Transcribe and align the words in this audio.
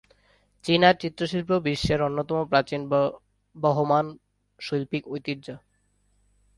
চীনা 0.65 0.89
চিত্রশিল্প 1.01 1.49
বিশ্বের 1.67 1.99
অন্যতম 2.01 2.37
প্রাচীন 2.51 2.81
বহমান 3.55 4.05
শৈল্পিক 4.59 5.03
ঐতিহ্য। 5.07 5.47